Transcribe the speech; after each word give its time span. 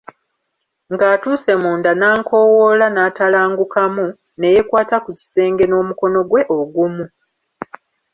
Ng'atuuse 0.93 1.51
munda 1.61 1.91
n'ankoowoola 1.95 2.87
n'atalangukamu, 2.91 4.05
ne 4.39 4.47
yeekwata 4.53 4.97
ku 5.03 5.09
kisenge 5.19 5.63
n'omukono 5.67 6.19
gwe 6.29 6.41
ogumu. 6.57 7.05